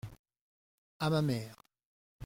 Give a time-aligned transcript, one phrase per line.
[0.99, 1.63] À ma mère.